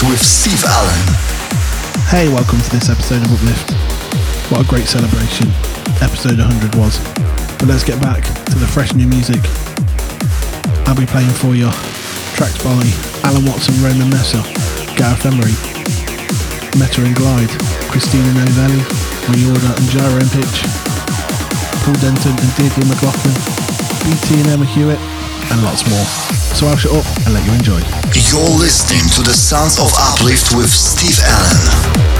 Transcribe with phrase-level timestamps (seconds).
[0.00, 1.04] Uplift with Steve Allen.
[2.08, 3.72] Hey, welcome to this episode of Uplift.
[4.48, 5.48] What a great celebration
[6.00, 6.96] episode 100 was.
[7.60, 9.40] But let's get back to the fresh new music.
[10.88, 11.68] I'll be playing for you
[12.36, 12.80] tracks by
[13.28, 14.40] Allen Watson, Roman Messer,
[14.96, 15.52] Gareth Emery,
[16.80, 17.52] Metta and Glyde,
[17.92, 18.80] Christina Novelli,
[19.36, 20.56] ReOrder and XiJaro and Pitch,
[21.84, 23.36] Paul Denton and Deirdre McLaughlin,
[24.08, 25.00] BT and Emma Hewitt,
[25.50, 26.04] and lots more.
[26.54, 27.80] So I'll shut up and let you enjoy.
[28.14, 32.19] You're listening to the Sounds of Uplift with Steve Allen.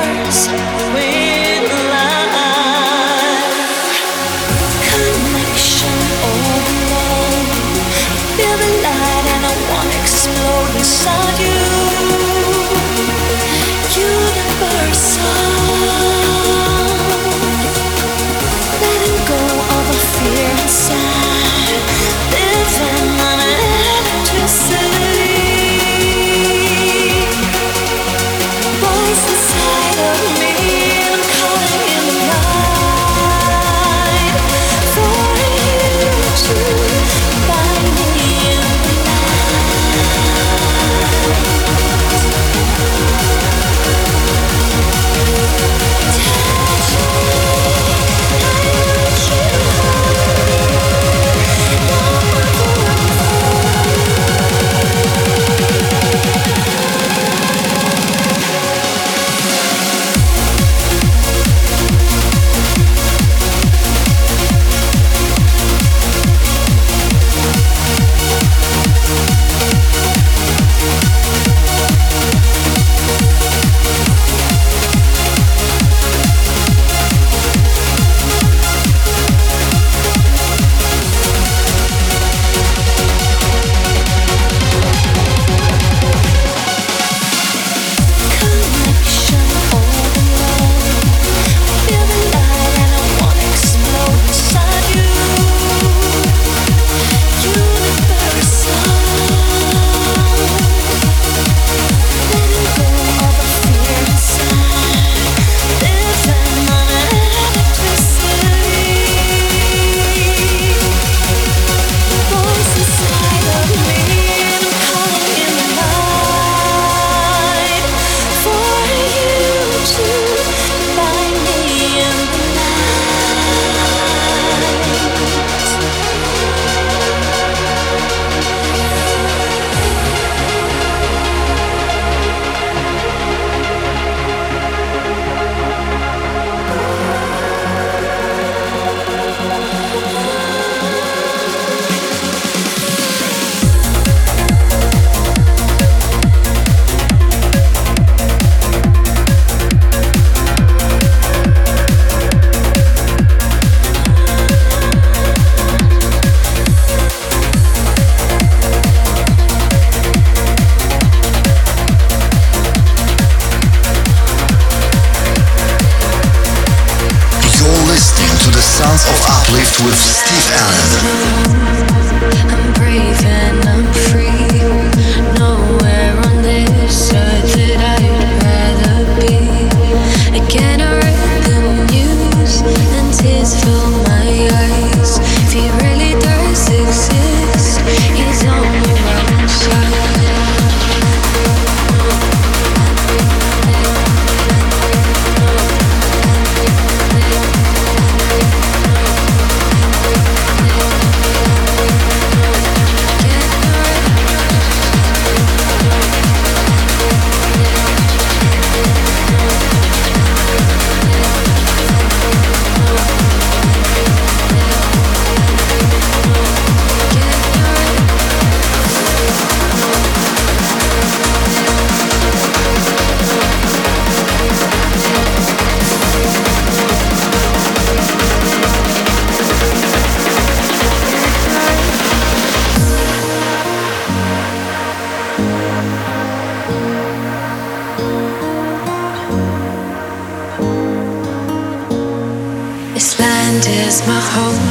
[243.01, 244.69] This land is my home.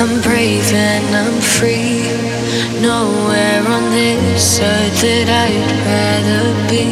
[0.00, 2.00] I'm brave and I'm free.
[2.80, 6.88] Nowhere on this earth that I'd rather be.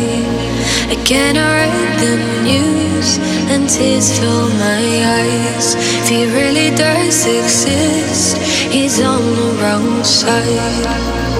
[0.92, 3.16] Again, I read the news
[3.48, 4.84] and tears fill my
[5.16, 5.74] eyes.
[5.74, 8.36] If he really does exist,
[8.70, 11.31] he's on the wrong side.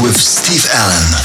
[0.00, 1.23] With Steve Allen.